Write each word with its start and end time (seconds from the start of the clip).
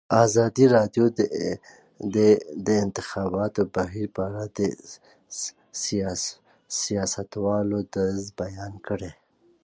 ازادي 0.23 0.65
راډیو 0.75 1.05
د 2.15 2.17
د 2.65 2.67
انتخاباتو 2.85 3.61
بهیر 3.75 4.07
په 4.15 4.21
اړه 4.27 4.43
د 4.57 4.59
سیاستوالو 6.85 7.77
دریځ 7.93 8.25
بیان 8.41 8.73
کړی. 8.87 9.11